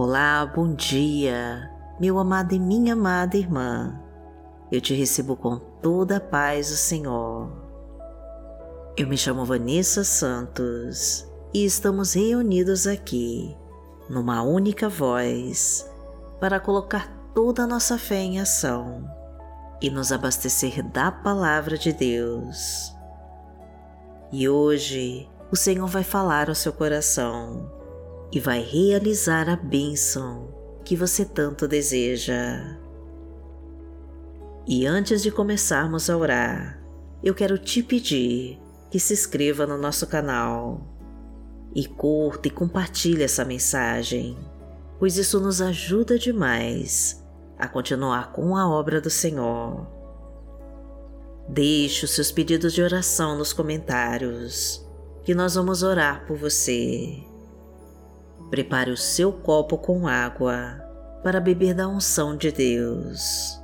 [0.00, 1.68] Olá, bom dia,
[1.98, 4.00] meu amado e minha amada irmã.
[4.70, 7.50] Eu te recebo com toda a paz do Senhor.
[8.96, 13.56] Eu me chamo Vanessa Santos e estamos reunidos aqui,
[14.08, 15.84] numa única voz,
[16.38, 19.04] para colocar toda a nossa fé em ação
[19.82, 22.94] e nos abastecer da Palavra de Deus.
[24.30, 27.77] E hoje o Senhor vai falar ao seu coração
[28.32, 32.78] e vai realizar a bênção que você tanto deseja.
[34.66, 36.82] E antes de começarmos a orar,
[37.22, 38.60] eu quero te pedir
[38.90, 40.86] que se inscreva no nosso canal
[41.74, 44.36] e curta e compartilhe essa mensagem,
[44.98, 47.24] pois isso nos ajuda demais
[47.58, 49.86] a continuar com a obra do Senhor.
[51.48, 54.86] Deixe os seus pedidos de oração nos comentários,
[55.24, 57.27] que nós vamos orar por você.
[58.50, 60.82] Prepare o seu copo com água
[61.22, 63.60] para beber da unção de Deus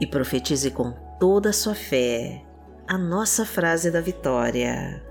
[0.00, 2.42] e profetize com toda a sua fé
[2.88, 5.04] a nossa frase da vitória.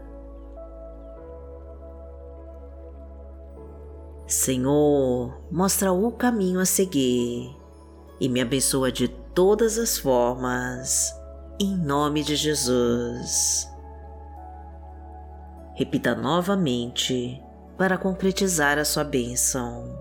[4.25, 7.55] Senhor, mostra o caminho a seguir
[8.19, 11.13] e me abençoa de todas as formas,
[11.59, 13.69] em nome de Jesus.
[15.75, 17.44] Repita novamente
[17.77, 19.97] para concretizar a sua bênção.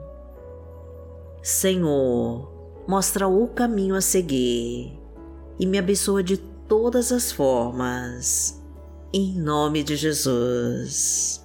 [1.42, 2.50] Senhor,
[2.86, 4.98] mostra o caminho a seguir
[5.58, 8.62] e me abençoa de todas as formas,
[9.12, 11.44] em nome de Jesus.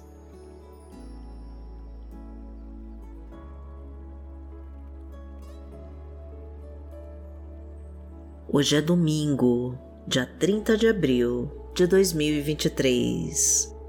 [8.52, 9.78] Hoje é domingo,
[10.08, 13.79] dia 30 de abril de 2023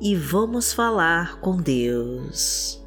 [0.00, 2.82] e vamos falar com Deus.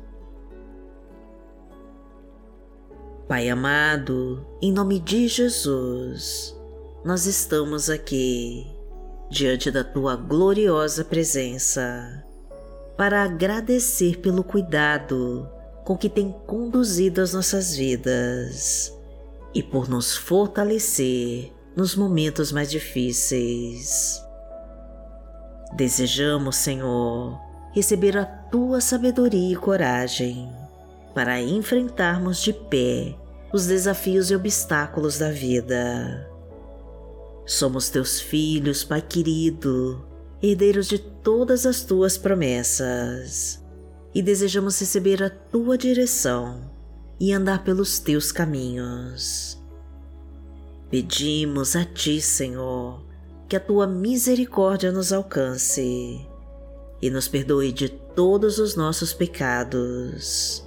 [3.28, 6.56] Pai amado, em nome de Jesus,
[7.06, 8.66] nós estamos aqui
[9.30, 12.26] diante da tua gloriosa presença
[12.98, 15.48] para agradecer pelo cuidado
[15.86, 18.94] com que tem conduzido as nossas vidas
[19.54, 24.22] e por nos fortalecer nos momentos mais difíceis.
[25.74, 27.40] Desejamos, Senhor,
[27.74, 30.50] receber a tua sabedoria e coragem
[31.14, 33.16] para enfrentarmos de pé
[33.52, 36.30] os desafios e obstáculos da vida.
[37.46, 40.06] Somos teus filhos, Pai querido,
[40.42, 43.64] herdeiros de todas as tuas promessas,
[44.14, 46.72] e desejamos receber a tua direção
[47.20, 49.60] e andar pelos teus caminhos.
[50.90, 53.04] Pedimos a Ti, Senhor,
[53.50, 56.26] que a Tua misericórdia nos alcance
[57.02, 60.64] e nos perdoe de todos os nossos pecados.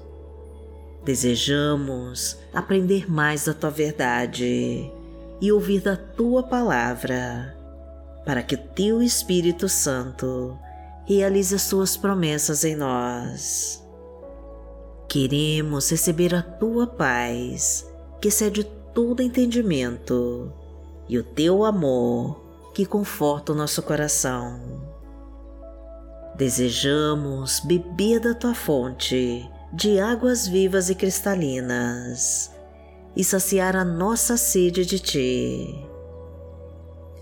[1.04, 4.90] Desejamos aprender mais da Tua verdade
[5.40, 7.56] e ouvir da Tua palavra,
[8.26, 10.58] para que o Teu Espírito Santo
[11.06, 13.82] realize as Suas promessas em nós
[15.12, 17.86] Queremos receber a tua paz,
[18.18, 20.50] que excede todo entendimento,
[21.06, 22.40] e o teu amor,
[22.72, 24.60] que conforta o nosso coração.
[26.36, 32.50] Desejamos beber da tua fonte de águas vivas e cristalinas
[33.14, 35.86] e saciar a nossa sede de ti.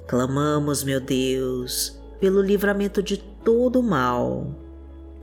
[0.07, 4.55] Clamamos, meu Deus, pelo livramento de todo mal,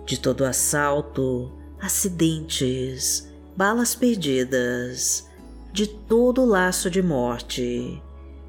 [0.06, 5.28] de todo assalto acidentes, balas perdidas,
[5.72, 8.02] de todo laço de morte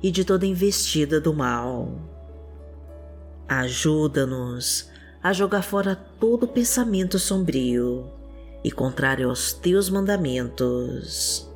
[0.03, 1.91] e de toda investida do mal.
[3.48, 4.91] Ajuda-nos
[5.22, 8.10] a jogar fora todo pensamento sombrio
[8.62, 11.48] e contrário aos teus mandamentos.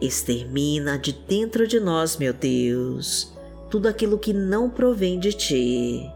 [0.00, 3.32] Extermina de dentro de nós, meu Deus,
[3.70, 6.10] tudo aquilo que não provém de ti,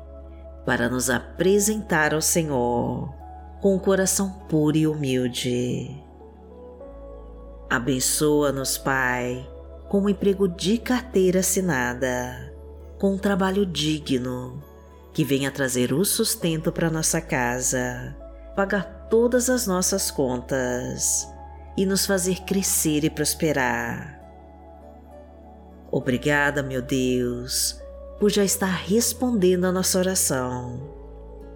[0.67, 3.13] para nos apresentar ao Senhor
[3.61, 5.91] com o coração puro e humilde.
[7.69, 9.49] Abençoa-nos, Pai,
[9.91, 12.55] com um emprego de carteira assinada,
[12.97, 14.63] com um trabalho digno,
[15.13, 18.17] que venha trazer o sustento para nossa casa,
[18.55, 21.29] pagar todas as nossas contas
[21.77, 24.17] e nos fazer crescer e prosperar.
[25.91, 27.77] Obrigada, meu Deus,
[28.21, 30.89] por já estar respondendo a nossa oração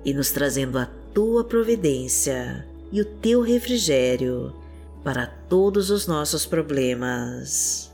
[0.05, 4.53] e nos trazendo a tua providência e o teu refrigério
[5.05, 7.94] para todos os nossos problemas.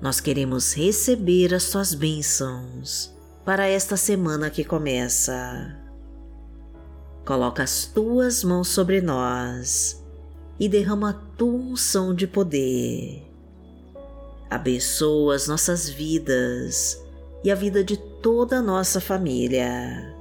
[0.00, 3.14] nós queremos receber as tuas bênçãos
[3.44, 5.76] para esta semana que começa.
[7.24, 10.02] Coloca as tuas mãos sobre nós
[10.58, 13.22] e derrama a tua unção de poder.
[14.50, 17.02] Abençoa as nossas vidas
[17.42, 20.14] e a vida de toda a nossa família.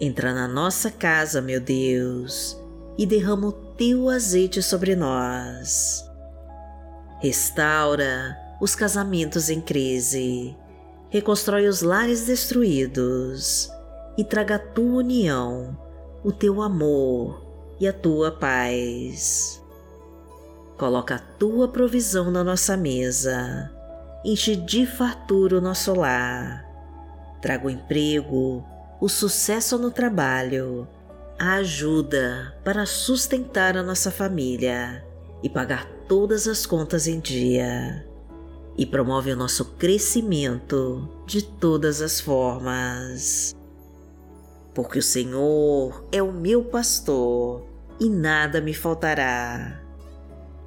[0.00, 2.56] Entra na nossa casa, meu Deus,
[2.96, 6.04] e derrama o teu azeite sobre nós.
[7.20, 10.56] Restaura os casamentos em crise,
[11.10, 13.70] reconstrói os lares destruídos
[14.16, 15.78] e traga a tua união,
[16.24, 17.42] o teu amor
[17.78, 19.62] e a tua paz.
[20.76, 23.70] Coloca a tua provisão na nossa mesa,
[24.24, 26.64] enche de fartura o nosso lar,
[27.40, 28.64] traga o emprego,
[29.00, 30.88] o sucesso no trabalho
[31.38, 35.04] a ajuda para sustentar a nossa família
[35.40, 38.04] e pagar todas as contas em dia,
[38.78, 43.54] e promove o nosso crescimento de todas as formas.
[44.72, 47.66] Porque o Senhor é o meu pastor
[48.00, 49.82] e nada me faltará.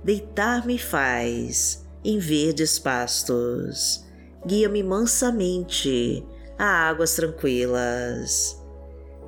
[0.04, 4.06] Deitar-me faz em verdes pastos,
[4.46, 6.24] guia-me mansamente
[6.60, 8.62] a águas tranquilas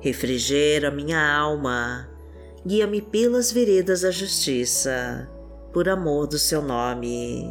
[0.04, 2.06] refrigera minha alma,
[2.66, 5.26] guia-me pelas veredas da justiça,
[5.72, 7.50] por amor do seu nome.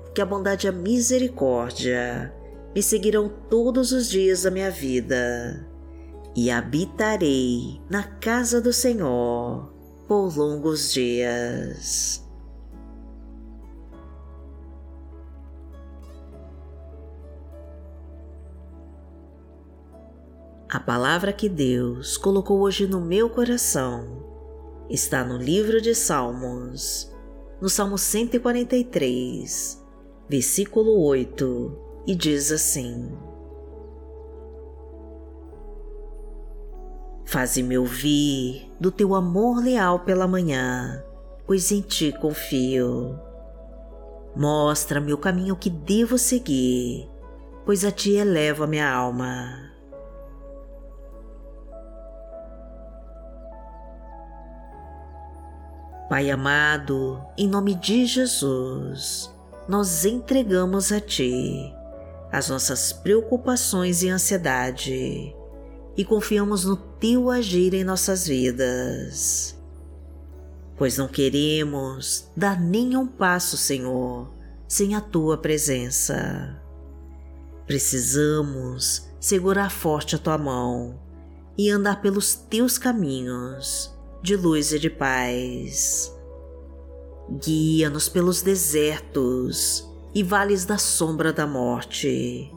[0.13, 2.33] que a bondade e a misericórdia
[2.73, 5.67] me seguirão todos os dias da minha vida,
[6.35, 9.73] e habitarei na casa do Senhor
[10.07, 12.25] por longos dias.
[20.69, 24.25] A palavra que Deus colocou hoje no meu coração
[24.89, 27.13] está no livro de Salmos,
[27.59, 29.80] no Salmo 143,
[30.29, 31.77] versículo 8,
[32.07, 33.11] e diz assim:
[37.25, 41.01] Faze-me ouvir do teu amor leal pela manhã,
[41.47, 43.17] pois em ti confio.
[44.35, 47.09] Mostra-me o caminho que devo seguir,
[47.65, 49.71] pois a ti elevo a minha alma.
[56.09, 59.33] Pai amado, em nome de Jesus,
[59.71, 61.73] nós entregamos a Ti
[62.29, 65.33] as nossas preocupações e ansiedade
[65.95, 69.57] e confiamos no Teu agir em nossas vidas.
[70.75, 74.29] Pois não queremos dar nenhum passo, Senhor,
[74.67, 76.61] sem a Tua presença.
[77.65, 80.99] Precisamos segurar forte a Tua mão
[81.57, 83.89] e andar pelos Teus caminhos
[84.21, 86.13] de luz e de paz.
[87.39, 92.51] Guia-nos pelos desertos e vales da sombra da morte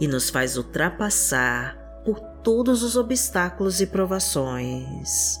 [0.00, 5.40] e nos faz ultrapassar por todos os obstáculos e provações.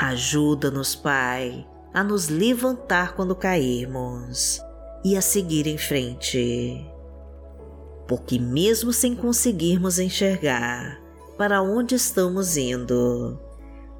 [0.00, 1.64] Ajuda-nos, Pai,
[1.94, 4.60] a nos levantar quando cairmos
[5.04, 6.84] e a seguir em frente.
[8.08, 11.00] Porque, mesmo sem conseguirmos enxergar
[11.36, 13.38] para onde estamos indo,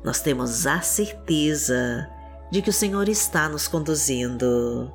[0.03, 2.09] nós temos a certeza
[2.51, 4.93] de que o Senhor está nos conduzindo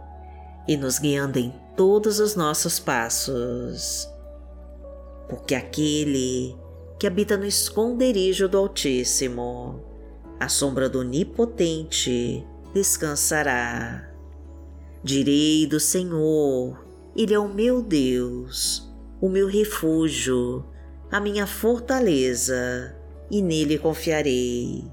[0.67, 4.10] e nos guiando em todos os nossos passos.
[5.29, 6.55] Porque aquele
[7.00, 9.83] que habita no esconderijo do Altíssimo,
[10.39, 14.10] a sombra do Onipotente descansará.
[15.03, 18.89] Direi do Senhor, Ele é o meu Deus,
[19.22, 20.65] o meu refúgio,
[21.12, 22.95] a minha fortaleza,
[23.29, 24.92] e nele confiarei.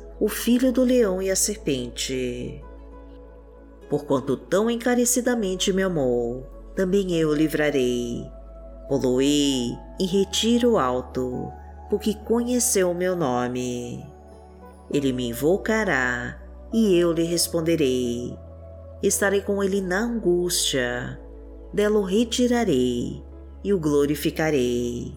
[0.21, 2.63] o filho do leão e a serpente.
[3.89, 8.23] Porquanto tão encarecidamente me amou, também eu o livrarei.
[8.87, 11.51] Poloei em retiro alto,
[11.89, 14.05] porque conheceu o meu nome.
[14.91, 16.39] Ele me invocará
[16.71, 18.37] e eu lhe responderei.
[19.01, 21.19] Estarei com ele na angústia,
[21.73, 23.23] dela o retirarei
[23.63, 25.15] e o glorificarei.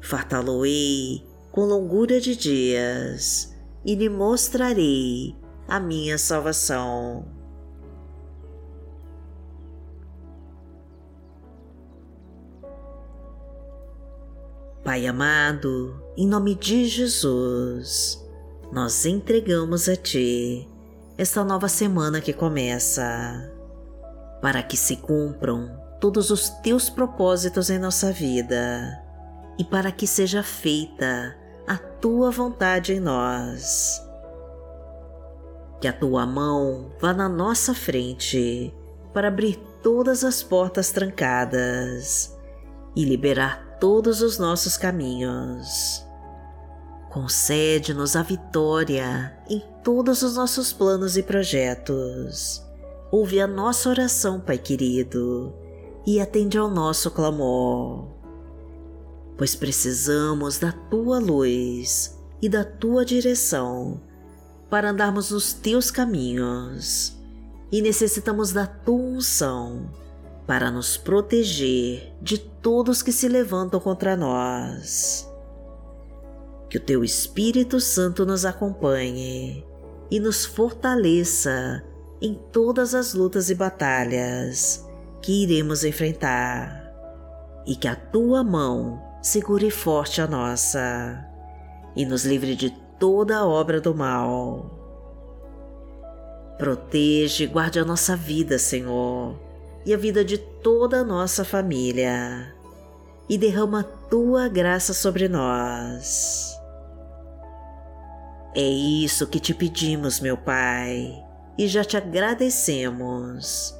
[0.00, 3.51] Fartá-lo-ei com longura de dias
[3.84, 5.36] e lhe mostrarei
[5.68, 7.24] a minha salvação.
[14.84, 18.20] Pai amado, em nome de Jesus,
[18.72, 20.68] nós entregamos a Ti
[21.16, 23.48] esta nova semana que começa,
[24.40, 25.70] para que se cumpram
[26.00, 29.00] todos os Teus propósitos em nossa vida
[29.56, 31.36] e para que seja feita
[32.02, 34.06] Tua vontade em nós.
[35.80, 38.74] Que a Tua mão vá na nossa frente
[39.14, 42.36] para abrir todas as portas trancadas
[42.94, 46.04] e liberar todos os nossos caminhos
[47.12, 52.66] Concede-nos a vitória em todos os nossos planos e projetos.
[53.10, 55.52] Ouve a nossa oração, Pai querido,
[56.06, 58.21] e atende ao nosso clamor.
[59.36, 64.00] Pois precisamos da tua luz e da tua direção
[64.68, 67.16] para andarmos nos teus caminhos.
[67.70, 69.90] E necessitamos da tua unção
[70.46, 75.28] para nos proteger de todos que se levantam contra nós.
[76.68, 79.64] Que o Teu Espírito Santo nos acompanhe
[80.10, 81.82] e nos fortaleça
[82.20, 84.86] em todas as lutas e batalhas
[85.20, 86.92] que iremos enfrentar,
[87.66, 91.24] e que a Tua mão segure forte a nossa
[91.94, 94.80] e nos livre de toda obra do mal.
[96.58, 99.40] Protege e guarde a nossa vida, Senhor,
[99.86, 102.54] e a vida de toda a nossa família,
[103.28, 106.52] e derrama tua graça sobre nós.
[108.54, 111.24] É isso que te pedimos, meu Pai,
[111.56, 113.74] e já te agradecemos.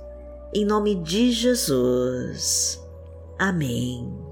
[0.55, 2.81] Em nome de Jesus.
[3.39, 4.32] Amém.